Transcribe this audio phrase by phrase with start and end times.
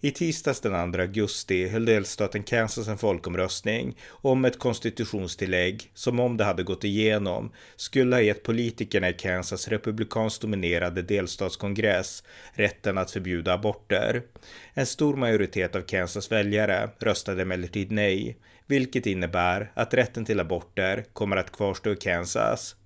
[0.00, 6.36] I tisdags den 2 augusti höll delstaten Kansas en folkomröstning om ett konstitutionstillägg som om
[6.36, 12.22] det hade gått igenom skulle ha gett politikerna i Kansas republikanskt dominerade delstatskongress
[12.52, 14.22] rätten att förbjuda aborter.
[14.74, 18.36] En stor majoritet av Kansas väljare röstade emellertid nej,
[18.70, 22.76] vilket innebär att rätten till aborter kommer att kvarstå i Kansas.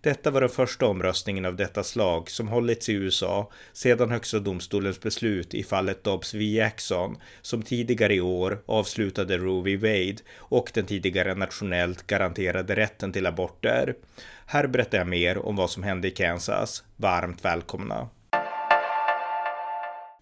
[0.00, 5.00] Detta var den första omröstningen av detta slag som hållits i USA sedan Högsta domstolens
[5.00, 10.70] beslut i fallet Dobbs v Jackson som tidigare i år avslutade Roe v Wade och
[10.74, 13.94] den tidigare nationellt garanterade rätten till aborter.
[14.46, 16.84] Här berättar jag mer om vad som hände i Kansas.
[16.96, 18.08] Varmt välkomna!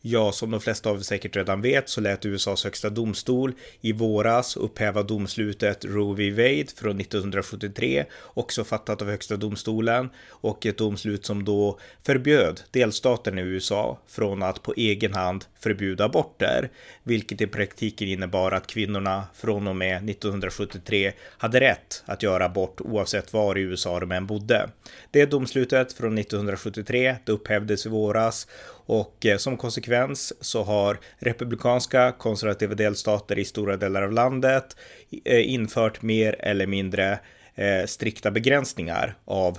[0.02, 3.92] Ja, som de flesta av er säkert redan vet så lät USAs högsta domstol i
[3.92, 6.30] våras upphäva domslutet Roe v.
[6.30, 13.38] Wade från 1973, också fattat av högsta domstolen och ett domslut som då förbjöd delstaten
[13.38, 16.70] i USA från att på egen hand förbjuda aborter,
[17.02, 22.80] vilket i praktiken innebar att kvinnorna från och med 1973 hade rätt att göra abort
[22.80, 24.70] oavsett var i USA de än bodde.
[25.10, 28.46] Det domslutet från 1973 det upphävdes i våras
[28.90, 34.76] och eh, som konsekvens så har republikanska konservativa delstater i stora delar av landet
[35.24, 37.18] eh, infört mer eller mindre
[37.54, 39.58] eh, strikta begränsningar av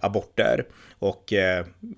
[0.00, 0.66] aborter
[0.98, 1.32] och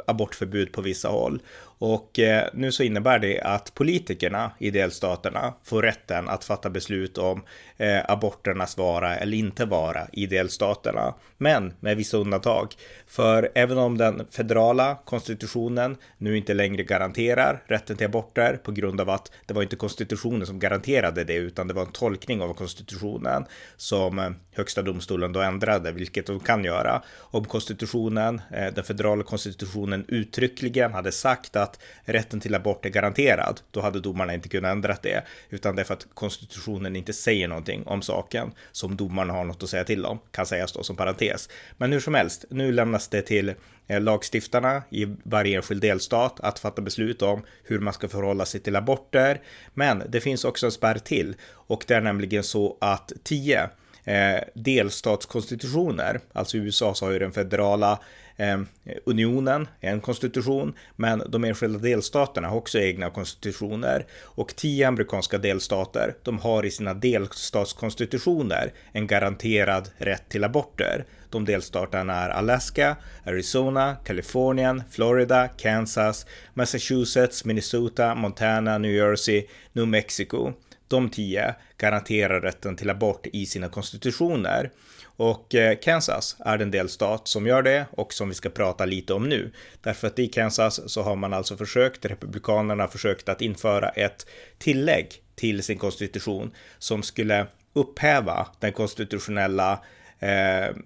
[0.06, 1.40] abortförbud på vissa håll.
[1.78, 7.18] Och eh, nu så innebär det att politikerna i delstaterna får rätten att fatta beslut
[7.18, 7.42] om
[7.76, 11.14] eh, aborternas vara eller inte vara i delstaterna.
[11.38, 12.74] Men med vissa undantag.
[13.06, 19.00] För även om den federala konstitutionen nu inte längre garanterar rätten till aborter på grund
[19.00, 22.54] av att det var inte konstitutionen som garanterade det utan det var en tolkning av
[22.54, 23.44] konstitutionen
[23.76, 27.02] som eh, högsta domstolen då ändrade, vilket de kan göra.
[27.18, 32.90] Om konstitutionen, eh, den federala konstitutionen uttryckligen hade sagt att att rätten till abort är
[32.90, 37.12] garanterad, då hade domarna inte kunnat ändra det, utan det är för att konstitutionen inte
[37.12, 40.82] säger någonting om saken som domarna har något att säga till om, kan sägas då
[40.82, 41.48] som parentes.
[41.76, 43.54] Men hur som helst, nu lämnas det till
[43.86, 48.60] eh, lagstiftarna i varje enskild delstat att fatta beslut om hur man ska förhålla sig
[48.60, 49.40] till aborter.
[49.74, 53.70] Men det finns också en spärr till och det är nämligen så att 10
[54.06, 58.00] eh, delstatskonstitutioner, alltså i USA så har ju den federala
[58.36, 58.60] eh,
[59.04, 66.14] unionen en konstitution, men de enskilda delstaterna har också egna konstitutioner och tio amerikanska delstater,
[66.22, 71.04] de har i sina delstatskonstitutioner en garanterad rätt till aborter.
[71.30, 80.52] De delstaterna är Alaska, Arizona, Kalifornien, Florida, Kansas, Massachusetts, Minnesota, Montana, New Jersey, New Mexico.
[80.88, 84.70] De tio garanterar rätten till abort i sina konstitutioner.
[85.04, 89.14] Och eh, Kansas är den delstat som gör det och som vi ska prata lite
[89.14, 89.52] om nu.
[89.80, 94.26] Därför att i Kansas så har man alltså försökt, republikanerna försökt att införa ett
[94.58, 99.84] tillägg till sin konstitution som skulle upphäva den konstitutionella
[100.18, 100.76] eh,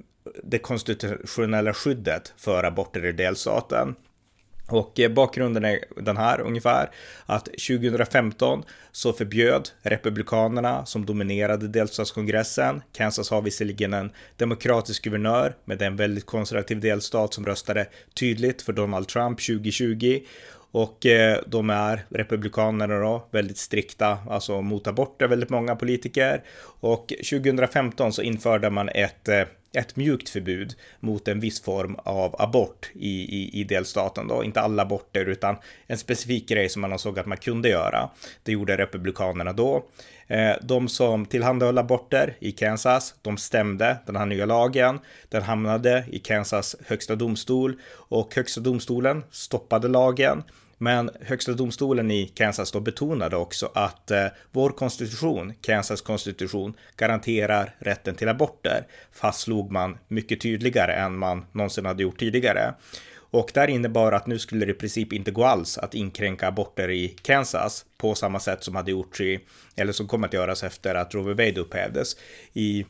[0.44, 3.94] det konstitutionella skyddet för aborter i delstaten.
[4.70, 6.90] Och eh, bakgrunden är den här ungefär
[7.26, 12.82] att 2015 så förbjöd republikanerna som dominerade delstatskongressen.
[12.92, 17.86] Kansas har visserligen en demokratisk guvernör men det är en väldigt konservativ delstat som röstade
[18.14, 20.20] tydligt för Donald Trump 2020
[20.72, 26.42] och eh, de är republikanerna då, väldigt strikta, alltså mot aborter, väldigt många politiker.
[26.80, 29.42] Och 2015 så införde man ett eh,
[29.72, 34.44] ett mjukt förbud mot en viss form av abort i, i, i delstaten då.
[34.44, 38.10] Inte alla aborter utan en specifik grej som man såg att man kunde göra.
[38.42, 39.84] Det gjorde republikanerna då.
[40.26, 44.98] Eh, de som tillhandahöll aborter i Kansas, de stämde den här nya lagen.
[45.28, 50.42] Den hamnade i Kansas högsta domstol och högsta domstolen stoppade lagen.
[50.82, 57.74] Men högsta domstolen i Kansas då betonade också att eh, vår konstitution, Kansas konstitution, garanterar
[57.78, 62.74] rätten till aborter, fastslog man mycket tydligare än man någonsin hade gjort tidigare.
[63.30, 66.90] Och där innebar att nu skulle det i princip inte gå alls att inkränka aborter
[66.90, 69.40] i Kansas på samma sätt som hade gjorts i,
[69.76, 71.46] eller som kommer att göras efter att Roe v.
[71.46, 72.16] Wade upphävdes
[72.52, 72.86] i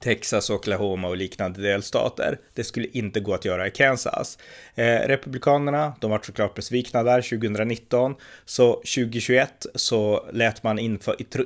[0.00, 2.38] Texas, Oklahoma och liknande delstater.
[2.54, 4.38] Det skulle inte gå att göra i Kansas.
[4.74, 8.14] Eh, Republikanerna, de var såklart besvikna där 2019,
[8.44, 10.78] så 2021 så lät man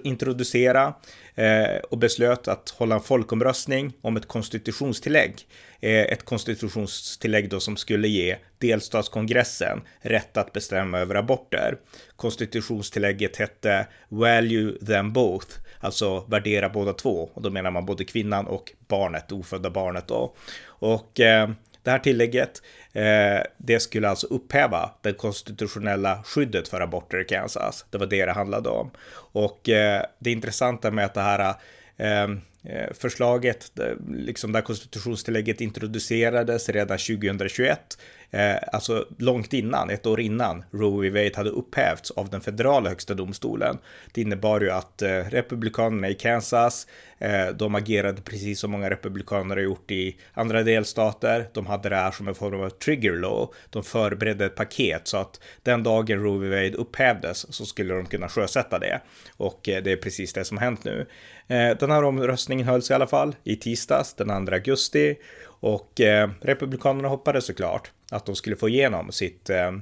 [0.02, 0.94] introducera
[1.34, 5.34] Eh, och beslöt att hålla en folkomröstning om ett konstitutionstillägg.
[5.80, 11.76] Eh, ett konstitutionstillägg då som skulle ge delstatskongressen rätt att bestämma över aborter.
[12.16, 15.46] Konstitutionstillägget hette Value them both,
[15.80, 17.30] alltså värdera båda två.
[17.34, 20.34] Och då menar man både kvinnan och barnet, ofödda barnet då.
[20.64, 21.50] Och eh,
[21.82, 22.62] det här tillägget,
[22.92, 27.86] eh, det skulle alltså upphäva det konstitutionella skyddet för aborter i Kansas.
[27.90, 28.90] Det var det det handlade om.
[29.14, 31.54] Och eh, det intressanta med att det här
[31.96, 33.72] eh, eh förslaget,
[34.08, 37.98] liksom där konstitutionstillägget introducerades redan 2021,
[38.32, 41.10] eh, alltså långt innan, ett år innan Roe v.
[41.10, 43.78] Wade hade upphävts av den federala högsta domstolen.
[44.12, 46.86] Det innebar ju att eh, republikanerna i Kansas,
[47.18, 51.48] eh, de agerade precis som många republikaner har gjort i andra delstater.
[51.52, 53.48] De hade det här som en form av trigger law.
[53.70, 56.48] De förberedde ett paket så att den dagen Roe v.
[56.48, 59.00] Wade upphävdes så skulle de kunna sjösätta det.
[59.36, 61.06] Och eh, det är precis det som har hänt nu.
[61.46, 65.16] Eh, den här omröstningen hölls i alla fall i tisdags den 2 augusti
[65.62, 69.72] och eh, Republikanerna hoppades såklart att de skulle få igenom sitt, eh,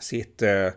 [0.00, 0.68] sitt eh,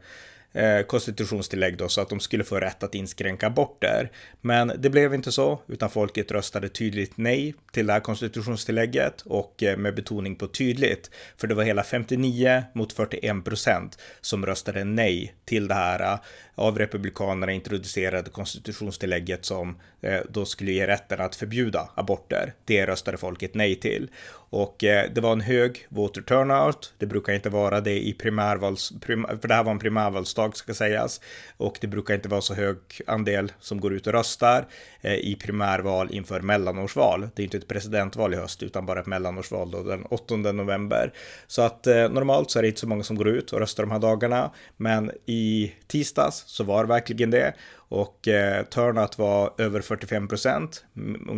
[0.58, 4.12] Eh, konstitutionstillägg då så att de skulle få rätt att inskränka aborter.
[4.42, 9.64] Men det blev inte så, utan folket röstade tydligt nej till det här konstitutionstillägget och
[9.64, 14.84] eh, med betoning på tydligt, för det var hela 59 mot 41 procent som röstade
[14.84, 16.20] nej till det här eh,
[16.56, 22.54] av republikanerna introducerade konstitutionstillägget som eh, då skulle ge rätten att förbjuda aborter.
[22.66, 24.10] Det röstade folket nej till.
[24.50, 26.94] Och eh, det var en hög voter turnout.
[26.98, 30.74] Det brukar inte vara det i primärvals, prim, för det här var en primärvalsdag ska
[30.74, 31.22] sägas.
[31.58, 32.78] Och det brukar inte vara så hög
[33.08, 34.68] andel som går ut och röstar
[35.02, 37.30] eh, i primärval inför mellanårsval.
[37.36, 41.14] Det är inte ett presidentval i höst utan bara ett mellanårsval då den 8 november.
[41.48, 43.84] Så att eh, normalt så är det inte så många som går ut och röstar
[43.84, 44.52] de här dagarna.
[44.78, 47.54] Men i tisdags så var det verkligen det.
[47.90, 50.86] Och eh, turnout var över 45 procent,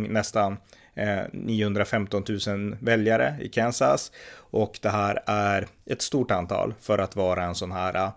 [0.08, 0.56] nästan
[0.94, 4.12] Eh, 915 000 väljare i Kansas.
[4.36, 8.12] Och det här är ett stort antal för att vara en sån här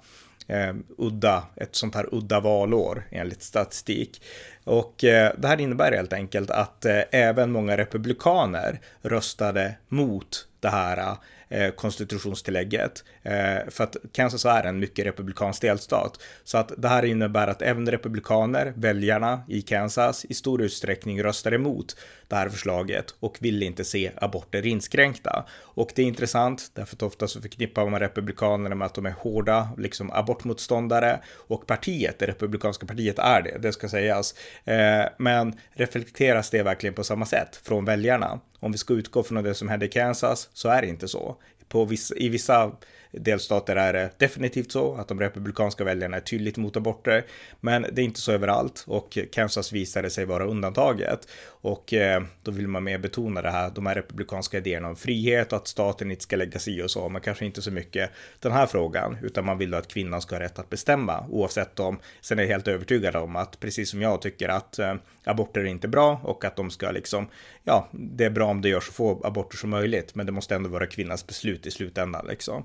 [0.49, 4.21] Uh, udda, ett sånt här udda valår enligt statistik.
[4.63, 10.69] Och uh, det här innebär helt enkelt att uh, även många republikaner röstade mot det
[10.69, 11.15] här
[11.75, 13.03] konstitutionstillägget.
[13.69, 16.21] För att Kansas är en mycket republikansk delstat.
[16.43, 21.53] Så att det här innebär att även republikaner, väljarna i Kansas, i stor utsträckning röstar
[21.53, 21.95] emot
[22.27, 25.45] det här förslaget och vill inte se aborter inskränkta.
[25.61, 29.15] Och det är intressant därför att ofta så förknippar man republikanerna med att de är
[29.19, 34.35] hårda, liksom abortmotståndare och partiet, det republikanska partiet är det, det ska sägas.
[34.65, 38.39] Eh, men reflekteras det verkligen på samma sätt från väljarna?
[38.59, 41.37] Om vi ska utgå från det som hände i Kansas så är det inte så.
[41.67, 42.71] På vissa, I vissa
[43.13, 47.25] delstater är det definitivt så att de republikanska väljarna är tydligt mot aborter,
[47.59, 51.27] men det är inte så överallt och Kansas visade sig vara undantaget.
[51.45, 55.53] Och eh, då vill man mer betona det här, de här republikanska idéerna om frihet
[55.53, 58.09] och att staten inte ska lägga sig i och så, men kanske inte så mycket
[58.39, 61.99] den här frågan, utan man vill att kvinnan ska ha rätt att bestämma oavsett om,
[62.21, 65.65] sen är jag helt övertygad om att precis som jag tycker att eh, aborter är
[65.65, 67.27] inte bra och att de ska liksom,
[67.63, 70.55] ja, det är bra om det görs så få aborter som möjligt, men det måste
[70.55, 72.63] ändå vara kvinnans beslut i slutändan liksom.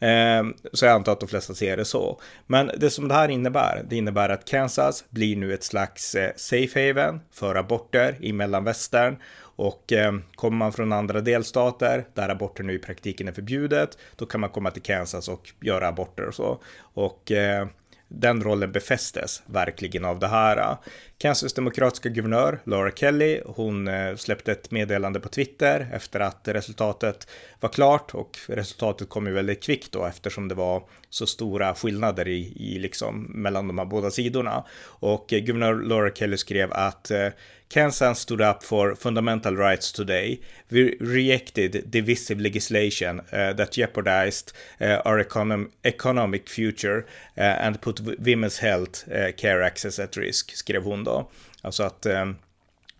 [0.00, 2.20] Eh, så jag antar att de flesta ser det så.
[2.46, 6.32] Men det som det här innebär, det innebär att Kansas blir nu ett slags eh,
[6.36, 9.16] safe haven för aborter i mellanvästern
[9.60, 14.26] och eh, kommer man från andra delstater där aborter nu i praktiken är förbjudet, då
[14.26, 16.60] kan man komma till Kansas och göra aborter och så.
[16.80, 17.66] Och eh,
[18.12, 20.76] den rollen befästes verkligen av det här.
[21.18, 27.28] Kansas demokratiska guvernör Laura Kelly, hon eh, släppte ett meddelande på Twitter efter att resultatet
[27.60, 32.28] var klart och resultatet kom ju väldigt kvickt då eftersom det var så stora skillnader
[32.28, 34.64] i, i liksom mellan de här båda sidorna.
[34.82, 37.28] Och eh, guvernör Laura Kelly skrev att eh,
[37.70, 40.40] Kansas stood up for fundamental rights today.
[40.70, 47.06] We rejected divisive legislation uh, that jeopardized uh, our econom economic future
[47.38, 51.28] uh, and put women's health uh, care access at risk, skrev hon då.
[51.62, 52.36] Alltså att um,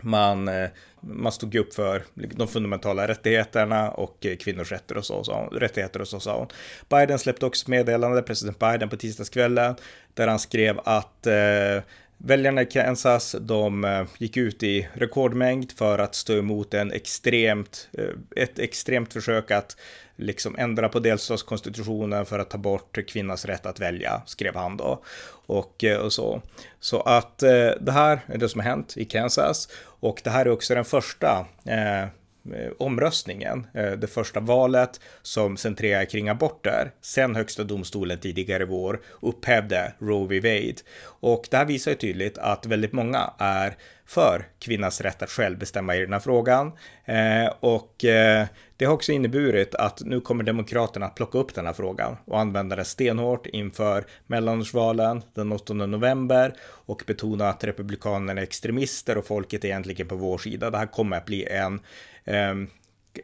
[0.03, 0.69] man, uh,
[1.01, 5.49] man stod upp för liksom, de fundamentala rättigheterna och uh, kvinnors rättigheter och så, så,
[5.53, 6.49] rättigheter och så sa hon.
[6.89, 9.75] Biden släppte också ett meddelande, president Biden på tisdagskvällen,
[10.15, 11.83] där han skrev att eh,
[12.23, 17.89] Väljarna i Kansas, de eh, gick ut i rekordmängd för att stå emot en extremt,
[17.93, 19.77] eh, ett extremt försök att
[20.17, 25.03] liksom ändra på delstatskonstitutionen för att ta bort kvinnans rätt att välja, skrev han då.
[25.47, 26.43] Och, eh, och så.
[26.81, 27.39] Så att
[27.81, 29.69] det här är det som har hänt i Kansas.
[29.83, 32.09] Och det här är också den första Eh,
[32.47, 38.67] Eh, omröstningen, eh, det första valet som centrerar kring aborter, sen högsta domstolen tidigare i
[38.67, 40.41] vår upphävde Roe v.
[40.41, 40.81] Wade.
[41.03, 43.77] Och det här visar ju tydligt att väldigt många är
[44.11, 46.73] för kvinnans rätt att själv bestämma i den här frågan.
[47.05, 51.67] Eh, och eh, det har också inneburit att nu kommer Demokraterna att plocka upp den
[51.67, 58.41] här frågan och använda den stenhårt inför mellanårsvalen den 8 november och betona att Republikanerna
[58.41, 60.71] är extremister och folket är egentligen på vår sida.
[60.71, 61.81] Det här kommer att bli en
[62.25, 62.55] eh,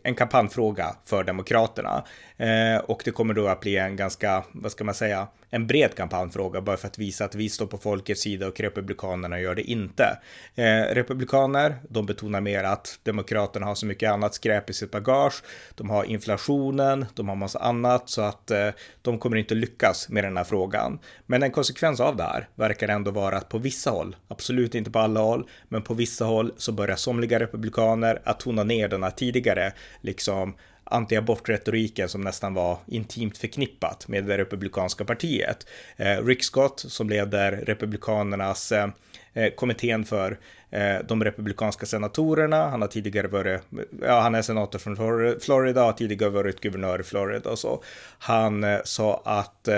[0.02, 2.05] en kampanjfråga för Demokraterna.
[2.37, 5.95] Eh, och det kommer då att bli en ganska, vad ska man säga, en bred
[5.95, 9.62] kampanjfråga bara för att visa att vi står på folkets sida och Republikanerna gör det
[9.62, 10.19] inte.
[10.55, 15.43] Eh, republikaner, de betonar mer att Demokraterna har så mycket annat skräp i sitt bagage.
[15.75, 18.69] De har inflationen, de har massa annat så att eh,
[19.02, 20.99] de kommer inte lyckas med den här frågan.
[21.26, 24.90] Men en konsekvens av det här verkar ändå vara att på vissa håll, absolut inte
[24.90, 29.02] på alla håll, men på vissa håll så börjar somliga republikaner att tona ner den
[29.02, 30.54] här tidigare liksom
[30.90, 35.66] antiabortretoriken som nästan var intimt förknippat med det republikanska partiet.
[35.97, 38.88] Eh, Rick Scott som leder republikanernas eh,
[39.35, 40.38] eh, kommittén för
[41.04, 42.68] de republikanska senatorerna.
[42.68, 43.61] Han har tidigare varit,
[44.02, 44.97] ja, han är senator från
[45.40, 47.83] Florida, har tidigare varit guvernör i Florida och så.
[48.18, 49.68] Han sa att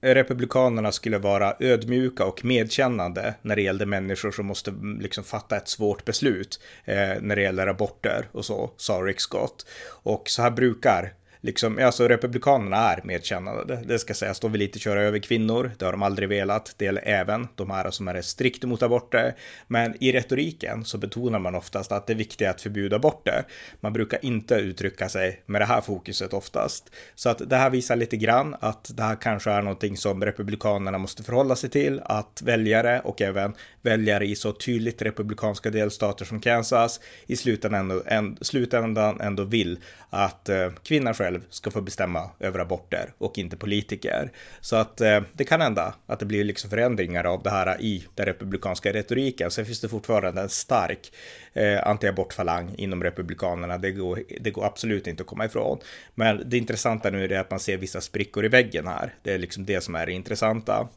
[0.00, 5.56] Republikanerna skulle vara ödmjuka och medkännande när det gällde människor som måste mm, liksom fatta
[5.56, 9.66] ett svårt beslut eh, när det gäller aborter och så, sa Rick Scott.
[9.88, 11.14] Och så här brukar
[11.46, 15.84] liksom, alltså republikanerna är medkännande, det ska sägas, de vill inte köra över kvinnor, det
[15.84, 19.36] har de aldrig velat, det gäller även de här som är strikt mot aborter,
[19.66, 23.44] men i retoriken så betonar man oftast att det är viktigt att förbjuda aborter.
[23.80, 27.96] Man brukar inte uttrycka sig med det här fokuset oftast, så att det här visar
[27.96, 32.42] lite grann att det här kanske är någonting som republikanerna måste förhålla sig till, att
[32.42, 38.36] väljare och även väljare i så tydligt republikanska delstater som Kansas i slutändan ändå, en,
[38.40, 39.78] slutändan ändå vill
[40.10, 44.32] att eh, kvinnan själv ska få bestämma över aborter och inte politiker.
[44.60, 48.04] Så att eh, det kan hända att det blir liksom förändringar av det här i
[48.14, 49.50] den republikanska retoriken.
[49.50, 51.12] Sen finns det fortfarande en stark
[51.52, 53.78] eh, anti-abortfalang inom republikanerna.
[53.78, 55.78] Det går, det går absolut inte att komma ifrån.
[56.14, 59.14] Men det intressanta nu är att man ser vissa sprickor i väggen här.
[59.22, 60.88] Det är liksom det som är det intressanta.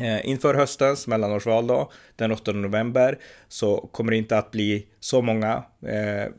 [0.00, 5.22] Eh, inför höstens mellanårsval då, den 8 november, så kommer det inte att bli så
[5.22, 6.32] många eh,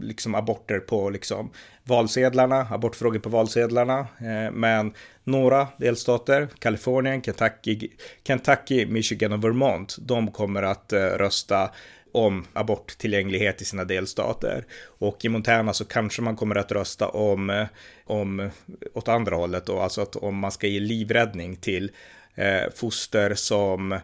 [0.00, 1.50] liksom aborter på liksom
[1.84, 3.98] valsedlarna, abortfrågor på valsedlarna.
[3.98, 4.92] Eh, men
[5.24, 7.88] några delstater, Kalifornien, Kentucky,
[8.26, 11.70] Kentucky, Michigan och Vermont, de kommer att eh, rösta
[12.12, 14.64] om aborttillgänglighet i sina delstater.
[14.84, 17.66] Och i Montana så kanske man kommer att rösta om, eh,
[18.04, 18.50] om
[18.94, 21.90] åt andra hållet då, alltså att om man ska ge livräddning till
[22.34, 23.98] eh, foster som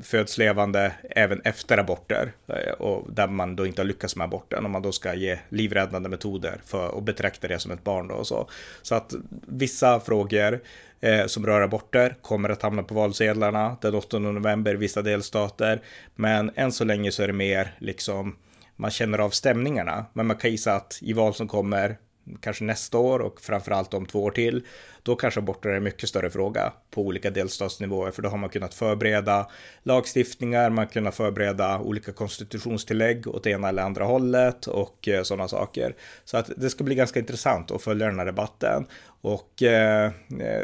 [0.00, 4.64] föds levande även efter aborter eh, och där man då inte har lyckats med aborten
[4.64, 8.14] om man då ska ge livräddande metoder för att betrakta det som ett barn då
[8.14, 8.48] och så.
[8.82, 9.14] Så att
[9.46, 10.60] vissa frågor
[11.00, 15.80] eh, som rör aborter kommer att hamna på valsedlarna den 8 november i vissa delstater.
[16.14, 18.36] Men än så länge så är det mer liksom
[18.76, 20.06] man känner av stämningarna.
[20.12, 21.98] Men man kan gissa att i val som kommer
[22.40, 24.62] kanske nästa år och framförallt om två år till,
[25.02, 28.50] då kanske aborter är en mycket större fråga på olika delstatsnivåer, för då har man
[28.50, 29.48] kunnat förbereda
[29.82, 35.48] lagstiftningar, man har kunnat förbereda olika konstitutionstillägg åt ena eller andra hållet och eh, sådana
[35.48, 35.94] saker.
[36.24, 38.86] Så att det ska bli ganska intressant att följa den här debatten.
[39.20, 40.12] Och eh,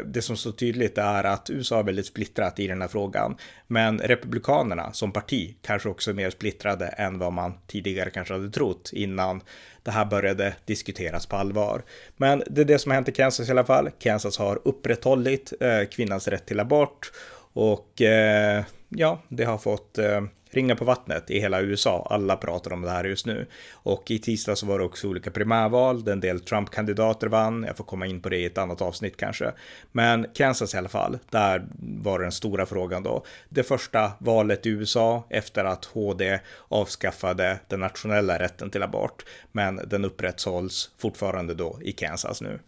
[0.05, 3.37] det som står tydligt är att USA är väldigt splittrat i den här frågan.
[3.67, 8.49] Men Republikanerna som parti kanske också är mer splittrade än vad man tidigare kanske hade
[8.49, 9.41] trott innan
[9.83, 11.83] det här började diskuteras på allvar.
[12.17, 13.89] Men det är det som har hänt i Kansas i alla fall.
[13.99, 17.11] Kansas har upprätthållit eh, kvinnans rätt till abort
[17.53, 20.21] och eh, ja, det har fått eh,
[20.55, 22.07] ringa på vattnet i hela USA.
[22.09, 23.47] Alla pratar om det här just nu.
[23.73, 27.63] Och i tisdag så var det också olika primärval, en del Trump-kandidater vann.
[27.67, 29.51] Jag får komma in på det i ett annat avsnitt kanske.
[29.91, 33.25] Men Kansas i alla fall, där var den stora frågan då.
[33.49, 39.25] Det första valet i USA efter att HD avskaffade den nationella rätten till abort.
[39.51, 42.59] Men den upprätthålls fortfarande då i Kansas nu.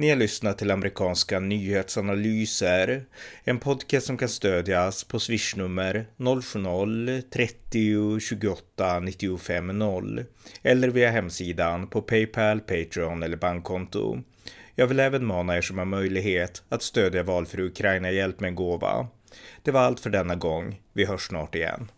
[0.00, 3.04] Ni har lyssnat till amerikanska nyhetsanalyser.
[3.44, 10.24] En podcast som kan stödjas på swishnummer 070-30 28 95 0
[10.62, 14.18] eller via hemsidan på Paypal, Patreon eller bankkonto.
[14.74, 19.08] Jag vill även mana er som har möjlighet att stödja valfri Ukraina-hjälp med en gåva.
[19.62, 20.80] Det var allt för denna gång.
[20.92, 21.88] Vi hörs snart igen.